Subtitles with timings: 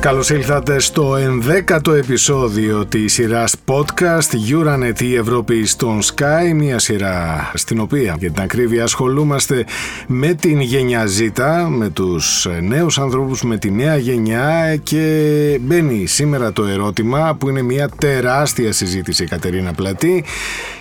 [0.00, 7.50] Καλώς ήλθατε στο ενδέκατο επεισόδιο της σειράς podcast Euronet η Ευρώπη στον Sky μια σειρά
[7.54, 9.64] στην οποία για την ακρίβεια ασχολούμαστε
[10.06, 11.30] με την γενιά Z
[11.68, 17.62] με τους νέους ανθρώπους με τη νέα γενιά και μπαίνει σήμερα το ερώτημα που είναι
[17.62, 20.24] μια τεράστια συζήτηση Κατερίνα Πλατή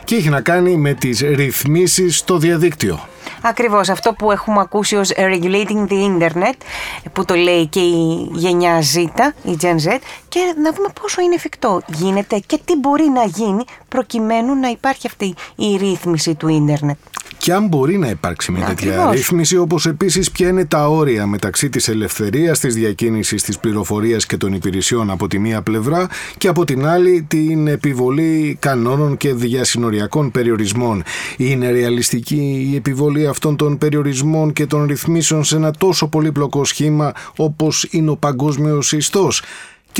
[0.04, 3.08] και έχει να κάνει με τις ρυθμίσεις στο διαδίκτυο.
[3.41, 6.53] Ακριβώς αυτό που έχουμε ακούσει ως regulating the internet
[7.13, 8.97] που το λέει και η γενιά Z,
[9.43, 9.97] η Gen Z
[10.30, 11.81] και να δούμε πόσο είναι εφικτό.
[11.88, 16.97] Γίνεται και τι μπορεί να γίνει προκειμένου να υπάρχει αυτή η ρύθμιση του ίντερνετ
[17.49, 21.70] και αν μπορεί να υπάρξει μια τέτοια ρύθμιση, όπως επίσης ποια είναι τα όρια μεταξύ
[21.70, 26.66] της ελευθερίας της διακίνησης της πληροφορίας και των υπηρεσιών από τη μία πλευρά και από
[26.66, 31.03] την άλλη την επιβολή κανόνων και διασυνοριακών περιορισμών.
[31.38, 37.14] Είναι ρεαλιστική η επιβολή αυτών των περιορισμών και των ρυθμίσεων σε ένα τόσο πολύπλοκο σχήμα
[37.36, 39.42] όπως είναι ο παγκόσμιος ιστός;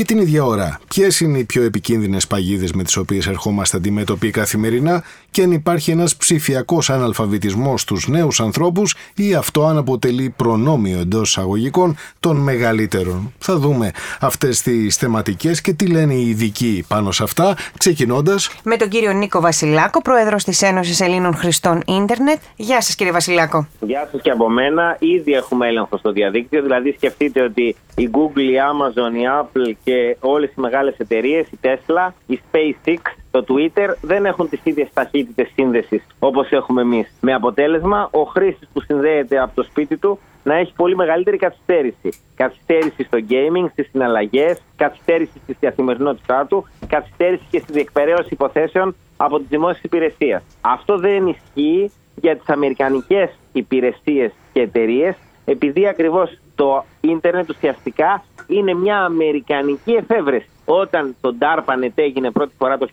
[0.00, 4.30] Και την ίδια ώρα, ποιες είναι οι πιο επικίνδυνες παγίδες με τις οποίες ερχόμαστε αντιμέτωποι
[4.30, 10.98] καθημερινά και αν υπάρχει ένας ψηφιακός αναλφαβητισμός στους νέους ανθρώπους ή αυτό αν αποτελεί προνόμιο
[10.98, 13.32] εντός εισαγωγικών των μεγαλύτερων.
[13.38, 13.90] Θα δούμε
[14.20, 18.50] αυτές τις θεματικές και τι λένε οι ειδικοί πάνω σε αυτά, ξεκινώντας.
[18.62, 22.38] Με τον κύριο Νίκο Βασιλάκο, πρόεδρος της Ένωσης Ελλήνων Χριστών Ίντερνετ.
[22.56, 23.66] Γεια σας, κύριε Βασιλάκο.
[23.80, 24.96] Γεια σας και από μένα.
[24.98, 29.89] Ήδη έχουμε έλεγχο στο διαδίκτυο, δηλαδή σκεφτείτε ότι η Google, η Amazon, η Apple και
[30.20, 32.98] όλες οι μεγάλες εταιρείες, η Tesla, η SpaceX,
[33.30, 37.12] το Twitter δεν έχουν τις ίδιες ταχύτητες σύνδεσης όπως έχουμε εμείς.
[37.20, 42.08] Με αποτέλεσμα, ο χρήστης που συνδέεται από το σπίτι του να έχει πολύ μεγαλύτερη καθυστέρηση.
[42.36, 49.38] Καθυστέρηση στο gaming, στις συναλλαγές, καθυστέρηση στη καθημερινότητά του, καθυστέρηση και στη διεκπαιρέωση υποθέσεων από
[49.38, 50.42] τις δημόσιες υπηρεσίες.
[50.60, 58.74] Αυτό δεν ισχύει για τις αμερικανικές υπηρεσίες και εταιρείες, επειδή ακριβώς το ίντερνετ ουσιαστικά είναι
[58.74, 60.48] μια αμερικανική εφεύρεση.
[60.64, 62.88] Όταν το DARPANET έγινε πρώτη φορά το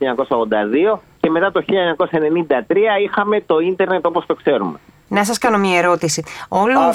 [0.93, 4.79] 1982 και μετά το 1993 είχαμε το ίντερνετ όπως το ξέρουμε.
[5.07, 6.23] Να σας κάνω μια ερώτηση.
[6.47, 6.93] Όλο, Α,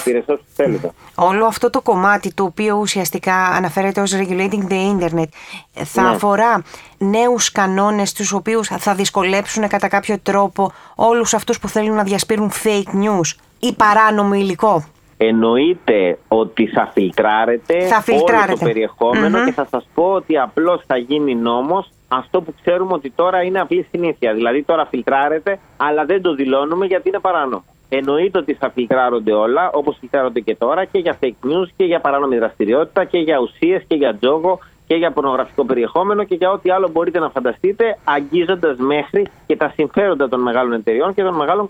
[1.15, 5.29] όλο αυτό το κομμάτι το οποίο ουσιαστικά αναφέρεται ως regulating the internet
[5.73, 6.09] θα ναι.
[6.09, 6.63] αφορά
[6.99, 12.51] νέους κανόνες τους οποίους θα δυσκολέψουν κατά κάποιο τρόπο όλους αυτούς που θέλουν να διασπείρουν
[12.65, 14.85] fake news ή παράνομο υλικό;
[15.27, 20.97] Εννοείται ότι θα φιλτράρετε, θα όλο το περιεχομενο και θα σας πω ότι απλώς θα
[20.97, 24.33] γίνει νόμος αυτό που ξέρουμε ότι τώρα είναι απλή συνήθεια.
[24.35, 27.65] Δηλαδή τώρα φιλτράρετε, αλλά δεν το δηλώνουμε γιατί είναι παράνομο.
[27.89, 32.01] Εννοείται ότι θα φιλτράρονται όλα, όπως φιλτράρονται και τώρα, και για fake news και για
[32.01, 34.59] παράνομη δραστηριότητα και για ουσίες και για τζόγο
[34.93, 39.73] και για πορνογραφικό περιεχόμενο και για ό,τι άλλο μπορείτε να φανταστείτε, αγγίζοντας μέχρι και τα
[39.75, 41.69] συμφέροντα των μεγάλων εταιριών και των μεγάλων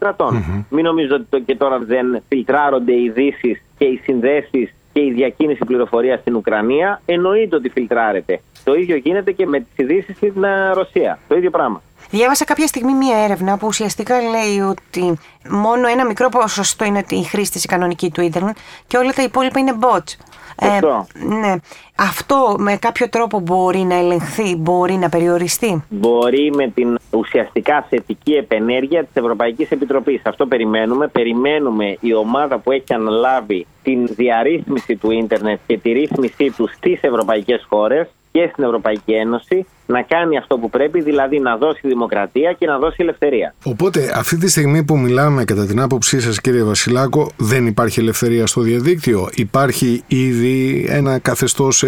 [0.69, 5.65] Μην νομίζετε ότι και τώρα δεν φιλτράρονται οι ειδήσεις και οι συνδέσεις και η διακίνηση
[5.65, 7.01] πληροφορίας στην Ουκρανία.
[7.05, 8.41] Εννοείται ότι φιλτράρεται.
[8.65, 11.19] Το ίδιο γίνεται και με τις ειδήσεις στην ε, Ρωσία.
[11.29, 11.83] Το ίδιο πράγμα.
[12.11, 15.19] Διάβασα κάποια στιγμή μία έρευνα που ουσιαστικά λέει ότι
[15.49, 18.57] μόνο ένα μικρό ποσοστό είναι η χρήση της κανονική του ίντερνετ
[18.87, 20.32] και όλα τα υπόλοιπα είναι bots.
[20.61, 20.79] Ε,
[21.27, 21.55] ναι.
[21.97, 28.33] Αυτό με κάποιο τρόπο μπορεί να ελεγχθεί, μπορεί να περιοριστεί; Μπορεί με την ουσιαστικά θετική
[28.33, 30.21] επενέργεια της Ευρωπαϊκής Επιτροπής.
[30.25, 31.09] Αυτό περιμένουμε.
[31.09, 37.03] Περιμένουμε η ομάδα που έχει αναλάβει την διαρρύθμιση του ίντερνετ και τη ρύθμισή του στις
[37.03, 42.53] ευρωπαϊκές χώρες και στην Ευρωπαϊκή Ένωση να κάνει αυτό που πρέπει, δηλαδή να δώσει δημοκρατία
[42.53, 43.55] και να δώσει ελευθερία.
[43.65, 48.47] Οπότε, αυτή τη στιγμή που μιλάμε, κατά την άποψή σας, κύριε Βασιλάκο, δεν υπάρχει ελευθερία
[48.47, 51.85] στο διαδίκτυο; Υπάρχει ήδη ένα καθεστώς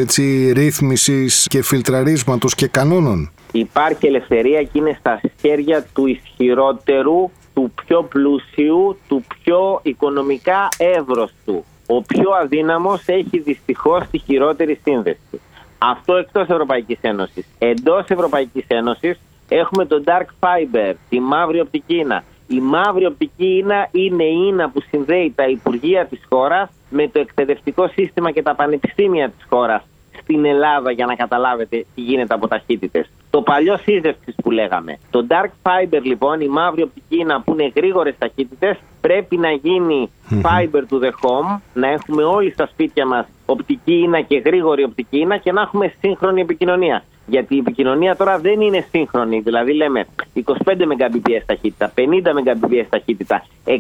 [0.53, 8.03] ρύθμισης και φιλτραρίσματος και κανόνων; Υπάρχει ελευθερία και είναι στα χέρια του ισχυρότερου, του πιο
[8.03, 11.65] πλούσιου, του πιο οικονομικά εύρωστου.
[11.87, 15.41] Ο πιο αδύναμος έχει δυστυχώς τη χειρότερη σύνδεση.
[15.79, 17.47] Αυτό εκτός Ευρωπαϊκής Ένωσης.
[17.59, 22.25] Εντός Ευρωπαϊκής Ένωσης έχουμε το Dark Fiber, τη μαύρη οπτική ίνα.
[22.49, 27.19] Η μαύρη οπτική ίνα είναι η ίνα που συνδέει τα Υπουργεία της χώρας με το
[27.19, 29.83] εκπαιδευτικό σύστημα και τα πανεπιστήμια της χώρας
[30.21, 33.11] στην Ελλάδα για να καταλάβετε τι γίνεται από ταχύτητες.
[33.35, 34.99] Το παλιό σύζευξη που λέγαμε.
[35.11, 40.11] Το dark fiber λοιπόν, η μαύρη οπτική ίνα που είναι γρήγορες ταχύτητες, πρέπει να γίνει
[40.43, 45.19] fiber to the home, να έχουμε όλοι στα σπίτια μας οπτική ίνα και γρήγορη οπτική
[45.19, 47.05] ίνα και να έχουμε σύγχρονη επικοινωνία.
[47.27, 49.41] Γιατί η επικοινωνία τώρα δεν είναι σύγχρονη.
[49.41, 53.73] Δηλαδή λέμε 25 Mbps ταχύτητα, 50 Mbps ταχύτητα, 100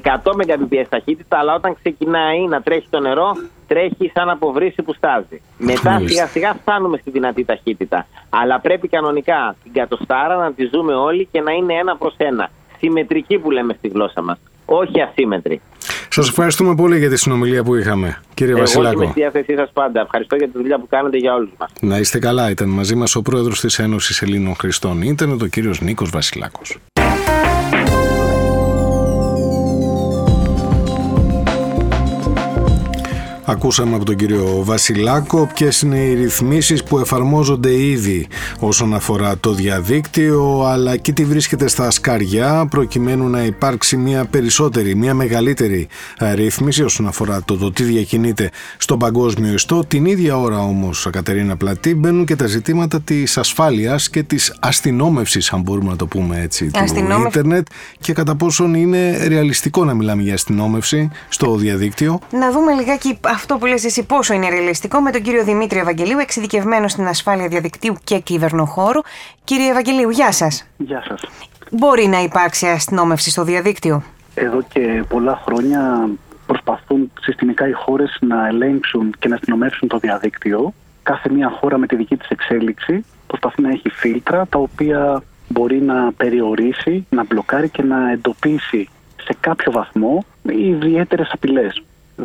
[0.58, 5.40] Mbps ταχύτητα, αλλά όταν ξεκινάει να τρέχει το νερό, τρέχει σαν από βρύση που στάζει.
[5.58, 8.06] Μετά σιγά σιγά φτάνουμε στη δυνατή ταχύτητα.
[8.28, 12.50] Αλλά πρέπει κανονικά την κατοστάρα να τη ζούμε όλοι και να είναι ένα προς ένα.
[12.78, 14.38] Συμμετρική που λέμε στη γλώσσα μας.
[14.64, 15.60] Όχι ασύμετρη.
[16.08, 18.92] Σας ευχαριστούμε πολύ για τη συνομιλία που είχαμε, κύριε Εγώ Βασιλάκο.
[18.92, 20.00] Εγώ είμαι στη διάθεσή σας πάντα.
[20.00, 21.70] Ευχαριστώ για τη δουλειά που κάνετε για όλους μας.
[21.80, 22.50] Να είστε καλά.
[22.50, 26.78] Ήταν μαζί μας ο πρόεδρος της Ένωσης Ελλήνων Χριστών Ιντερνετ, ο κύριος Νίκος Βασιλάκος.
[33.46, 38.26] Ακούσαμε από τον κύριο Βασιλάκο ποιες είναι οι ρυθμίσεις που εφαρμόζονται ήδη
[38.58, 44.94] όσον αφορά το διαδίκτυο αλλά και τι βρίσκεται στα σκαριά προκειμένου να υπάρξει μια περισσότερη,
[44.94, 45.88] μια μεγαλύτερη
[46.34, 49.84] ρύθμιση όσον αφορά το, το τι διακινείται στον παγκόσμιο ιστό.
[49.88, 55.52] Την ίδια ώρα όμως, Κατερίνα Πλατή, μπαίνουν και τα ζητήματα της ασφάλειας και της αστυνόμευσης,
[55.52, 56.84] αν μπορούμε να το πούμε έτσι, του
[57.26, 57.66] ίντερνετ
[58.00, 62.18] και κατά πόσον είναι ρεαλιστικό να μιλάμε για αστυνόμευση στο διαδίκτυο.
[62.30, 66.18] Να δούμε λιγάκι αυτό που λες εσύ πόσο είναι ρεαλιστικό με τον κύριο Δημήτρη Ευαγγελίου,
[66.18, 69.00] εξειδικευμένο στην ασφάλεια διαδικτύου και κυβερνοχώρου.
[69.44, 70.66] Κύριε Ευαγγελίου, γεια σας.
[70.76, 71.22] Γεια σας.
[71.70, 74.02] Μπορεί να υπάρξει αστυνόμευση στο διαδίκτυο;
[74.34, 76.08] Εδώ και πολλά χρόνια
[76.46, 80.72] προσπαθούν συστημικά οι χώρες να ελέγξουν και να αστυνομεύσουν το διαδίκτυο.
[81.02, 85.82] Κάθε μια χώρα με τη δική της εξέλιξη προσπαθεί να έχει φίλτρα τα οποία μπορεί
[85.82, 88.88] να περιορίσει, να μπλοκάρει και να εντοπίσει
[89.22, 91.82] σε κάποιο βαθμό ιδιαίτερες απειλές.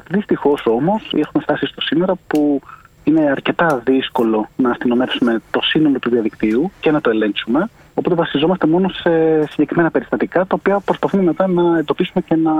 [0.09, 2.61] Δυστυχώς όμως έχουμε φτάσει στο σήμερα που
[3.03, 7.69] είναι αρκετά δύσκολο να αστυνομεύσουμε το σύνολο του διαδικτύου και να το ελέγξουμε.
[7.93, 12.51] Οπότε βασιζόμαστε μόνο σε συγκεκριμένα περιστατικά, τα οποία προσπαθούμε μετά να εντοπίσουμε και να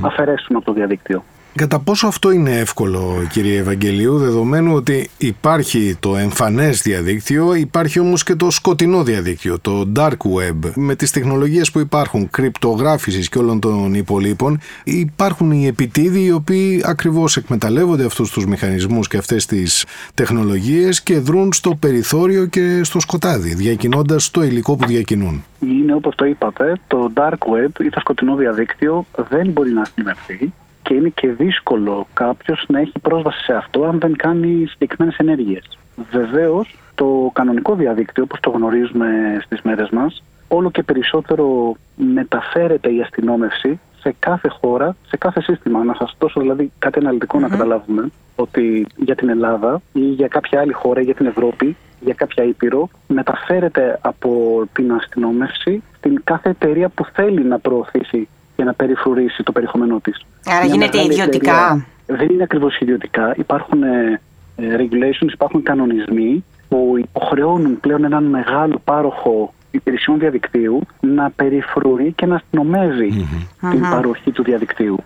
[0.00, 1.24] αφαιρέσουμε από το διαδίκτυο.
[1.56, 8.22] Κατά πόσο αυτό είναι εύκολο κύριε Ευαγγελίου δεδομένου ότι υπάρχει το εμφανές διαδίκτυο υπάρχει όμως
[8.22, 13.60] και το σκοτεινό διαδίκτυο, το dark web με τις τεχνολογίες που υπάρχουν κρυπτογράφησης και όλων
[13.60, 19.86] των υπολείπων υπάρχουν οι επιτίδοι οι οποίοι ακριβώς εκμεταλλεύονται αυτούς τους μηχανισμούς και αυτές τις
[20.14, 25.44] τεχνολογίες και δρούν στο περιθώριο και στο σκοτάδι διακινώντας το υλικό που διακινούν.
[25.60, 30.52] Είναι όπως το είπατε, το dark web ή το σκοτεινό διαδίκτυο δεν μπορεί να αστυνομευτεί
[30.86, 35.78] και είναι και δύσκολο κάποιος να έχει πρόσβαση σε αυτό αν δεν κάνει συγκεκριμένες ενέργειες.
[36.10, 43.00] Βεβαίως, το κανονικό διαδίκτυο, όπως το γνωρίζουμε στις μέρες μας, όλο και περισσότερο μεταφέρεται η
[43.00, 45.84] αστυνόμευση σε κάθε χώρα, σε κάθε σύστημα.
[45.84, 50.72] Να σας δώσω δηλαδή κάτι να καταλάβουμε ότι για την Ελλάδα ή για κάποια άλλη
[50.72, 57.04] χώρα, για την Ευρώπη, για κάποια ήπειρο, μεταφέρεται από την αστυνόμευση στην κάθε εταιρεία που
[57.04, 60.26] θέλει να προωθήσει για να περιφρουρήσει το περιεχόμενό της.
[60.44, 61.86] Άρα γίνεται ιδιωτικά.
[62.06, 63.34] δεν είναι ακριβώς ιδιωτικά.
[63.36, 64.20] Υπάρχουν ε,
[64.56, 72.26] ε, regulations, υπάρχουν κανονισμοί που υποχρεώνουν πλέον έναν μεγάλο πάροχο υπηρεσιών διαδικτύου να περιφρουρεί και
[72.26, 73.28] να αστυνομεζει
[73.70, 74.96] την παροχή του διαδικτύου.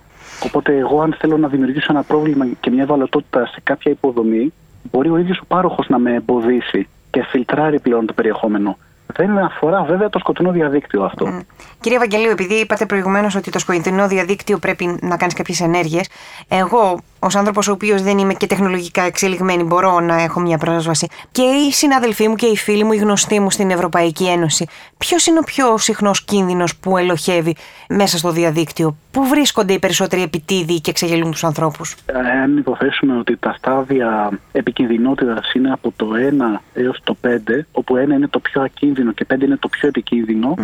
[0.45, 4.53] Οπότε, εγώ, αν θέλω να δημιουργήσω ένα πρόβλημα και μια ευαλωτότητα σε κάποια υποδομή,
[4.91, 8.77] μπορεί ο ίδιος ο πάροχος να με εμποδίσει και φιλτράρει πλέον το περιεχόμενο.
[9.17, 11.27] Δεν αφορά βέβαια το σκοτεινό διαδίκτυο αυτό.
[11.29, 11.45] Mm.
[11.81, 16.09] Κύριε Βαγγελίου, επειδή είπατε προηγουμένως ότι το σκοτεινό διαδίκτυο πρέπει να κάνει κάποιες ενέργειες,
[16.49, 21.09] εγώ ως άνθρωπος ο οποίος δεν είμαι και τεχνολογικά εξελιγμένη, μπορώ να έχω μια πρόσβαση.
[21.33, 24.67] Και οι συναδελφοί μου και οι φίλοι μου, οι γνωστοί μου στην Ευρωπαϊκή Ένωση,
[24.99, 27.57] ποιος είναι ο πιο συχνός κίνδυνος που ελοχεύει
[27.89, 31.97] μέσα στο διαδίκτυο, Πού βρίσκονται οι περισσότεροι επιτίδιοι και εξεγελούν τους ανθρώπους;
[32.43, 36.07] Αν υποθέσουμε ότι τα στάδια επικινδυνότητας είναι από το
[36.55, 39.89] 1 έως το 5, όπου 1 είναι το πιο ακίνδυνο και 5 είναι το πιο
[39.89, 40.55] επικίνδυνο,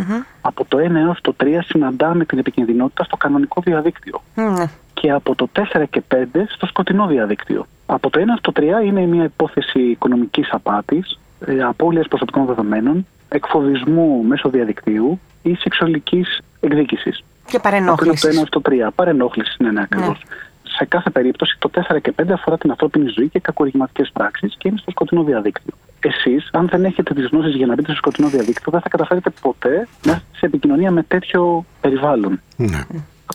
[0.40, 4.22] από το 1 έως το 3 συναντάμε την επικινδυνότητα στο κανονικό διαδίκτυο.
[4.36, 4.68] Mm
[5.00, 6.16] και από το 4 και 5
[6.48, 7.66] στο σκοτεινό διαδίκτυο.
[7.86, 14.22] Από το 1 στο 3 είναι μια υπόθεση οικονομικής απάτης, ε, απώλειας προσωπικών δεδομένων, εκφοβισμού
[14.22, 17.24] μέσω διαδικτύου ή σεξουαλικής εκδίκησης.
[17.46, 18.24] Και παρενόχλησης.
[18.24, 18.90] Από το 1 στο 3.
[18.94, 20.22] Παρενόχλησης, ναι, ναι, ακριβώς.
[20.28, 20.36] Ναι.
[20.76, 24.68] Σε κάθε περίπτωση, το 4 και 5 αφορά την ανθρώπινη ζωή και κακοργηματικέ πράξεις και
[24.68, 25.74] είναι στο σκοτεινό διαδίκτυο.
[26.06, 29.30] Εσείς, αν δεν έχετε τις γνώσεις για να μπείτε στο σκοτεινό διαδίκτυο, δεν θα καταφέρετε
[29.40, 32.40] ποτέ να είστε σε επικοινωνία με τέτοιο περιβάλλον.
[32.56, 32.80] Ναι.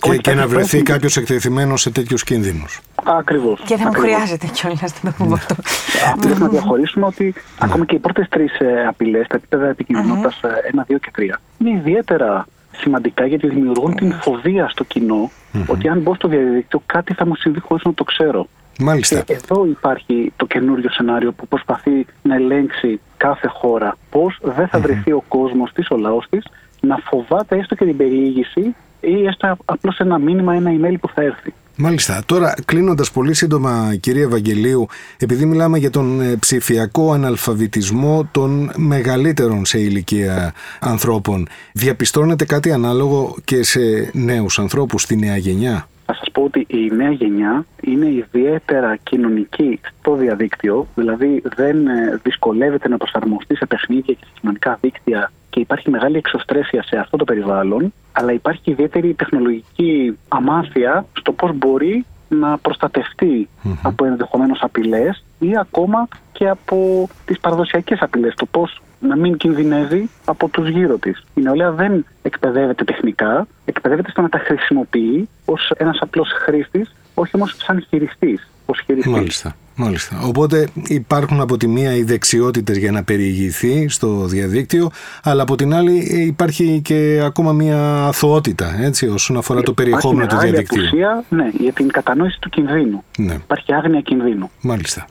[0.01, 2.66] Και, και να βρεθεί κάποιος εκτεθειμένος σε τέτοιους κινδύνου.
[3.04, 3.62] Ακριβώς.
[3.66, 5.56] Και δεν μου χρειάζεται κιόλας να το πούμε αυτό.
[6.22, 7.32] Πρέπει να διαχωρίσουμε ότι ναι.
[7.60, 10.32] ακόμα και οι πρώτες τρεις ε, απειλές, τα επίπεδα επικινδυνότητα
[10.88, 11.22] 1, 2 και 3,
[11.58, 15.32] είναι ιδιαίτερα σημαντικά γιατί δημιουργούν την φοβία στο κοινο
[15.68, 18.48] ότι αν μπω στο διαδίκτυο κάτι θα μου συμβεί χωρίς να το ξέρω.
[18.82, 19.22] Μάλιστα.
[19.22, 24.80] Και εδώ υπάρχει το καινούριο σενάριο που προσπαθεί να ελέγξει κάθε χώρα πώς δεν θα
[24.80, 26.44] βρεθεί ο κόσμος της, ο λαός της,
[26.82, 31.22] να φοβάται έστω και την περιήγηση ή έστω απλώς ένα μήνυμα, ένα email που θα
[31.22, 31.54] έρθει.
[31.76, 32.24] Μάλιστα.
[32.26, 39.66] Τώρα, κλείνοντας πολύ σύντομα, κυρία Ευαγγελίου, επειδή μιλάμε για τον ε, ψηφιακό αναλφαβητισμό των μεγαλύτερων
[39.66, 43.80] σε ηλικία ανθρώπων, διαπιστώνεται κάτι ανάλογο και σε
[44.14, 45.88] νέους ανθρώπους, στη νέα γενιά;
[46.41, 51.88] Θα σα πω πω ότι η νέα γενιά είναι ιδιαίτερα κοινωνική στο διαδίκτυο, δηλαδή δεν
[51.88, 56.98] ε, δυσκολεύεται να προσαρμοστεί σε παιχνίδια και σε κοινωνικά δίκτυα και υπάρχει μεγάλη εξωστρέφεια σε
[56.98, 63.50] αυτό το περιβάλλον, αλλά υπάρχει ιδιαίτερη τεχνολογική αμάθεια στο πώς μπορεί να προστατευτεί
[63.83, 68.33] από ενδεχομένως απειλές ή ακόμα και από τις παραδοσιακές απειλές.
[68.36, 71.24] Το πώς να μην κινδυνεύει από τους γύρω της.
[71.34, 77.31] Η νεολαία δεν εκπαιδεύεται τεχνικά, εκπαιδεύεται στο να τα χρησιμοποιεί ως ένας απλός χρήστης, όχι
[77.36, 78.50] όμως σαν χειριστής.
[79.05, 79.55] Μάλιστα.
[79.75, 80.22] Μάλιστα.
[80.25, 84.89] Οπότε υπάρχουν από τη μία οι δεξιότητες για να περιηγηθεί στο διαδίκτυο,
[85.24, 85.93] αλλά από την άλλη
[86.27, 90.81] υπάρχει και ακόμα μια αθωότητα έτσι, όσον αφορά το περιεχόμενο του διαδικτύου.
[90.81, 93.03] Απουσία, ναι, για την κατανόηση του κινδύνου.
[93.17, 93.34] Ναι.
[93.34, 94.51] Υπάρχει άγνοια κινδύνου.
[94.62, 95.05] Μάλιστα.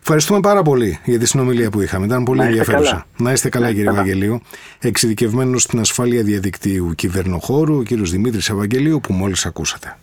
[0.00, 2.06] Ευχαριστούμε πάρα πολύ για τη συνομιλία που είχαμε.
[2.06, 3.06] Ήταν πολύ ενδιαφέρουσα.
[3.16, 4.40] Να είστε καλά, κύριε Ευαγγελίου.
[4.78, 9.96] Εξειδικευμένος στην ασφάλεια διαδικτύου κυβερνοχώρου, ο κύριος Δημήτρης Ευαγγελίου, που μόλις ακούσατε.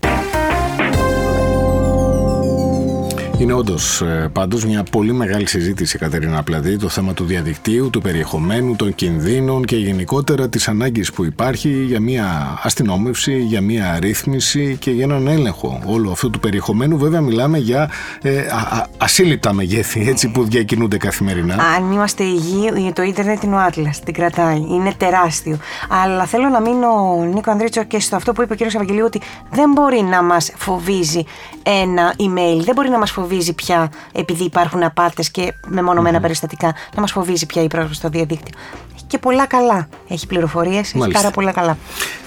[3.40, 8.02] Είναι όντως ε, πάντως μια πολύ μεγάλη συζήτηση, Κατερίνα Πλαδί, το θέμα του διαδικτύου, του
[8.02, 14.78] περιεχομένου, των κινδύνων και γενικότερα της ανάγκης που υπάρχει για μια αστυνόμευση, για μια ρύθμιση
[14.80, 16.98] και για έναν έλεγχο όλου αυτού του περιεχομένου.
[16.98, 17.90] Βέβαια, μιλάμε για
[18.22, 21.56] ε, α, ασύλληπτα μεγέθη έτσι, που διακινούνται καθημερινά.
[21.78, 24.58] Αν είμαστε υγιείς, το ίντερνετ είναι ο Άτλας, την κρατάει.
[24.58, 25.58] Είναι τεράστιο.
[26.04, 28.62] Αλλά θέλω να μείνω, Νίκο Ανδρίτσο, και στο αυτό που είπε ο κ.
[28.62, 31.24] Ευαγγελίου, ότι δεν μπορεί να μας φοβίζει
[31.64, 36.22] ένα email, δεν μπορεί να μας φοβίζει φοβίζει πια, επειδή υπάρχουν απάτες και μεμονωμένα mm-hmm.
[36.22, 38.60] περιστατικά, να μας φοβίζει πια η πρόσβαση στο διαδίκτυο.
[38.96, 39.88] Έχει και πολλά καλά.
[40.08, 41.78] Έχει πληροφορίες, έχει πάρα πολλά καλά.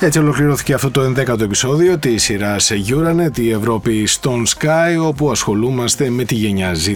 [0.01, 6.11] Έτσι ολοκληρώθηκε αυτό το 11ο επεισόδιο της σειράς Euronet, η Ευρώπη στον Sky, όπου ασχολούμαστε
[6.11, 6.95] με τη γενιά Z.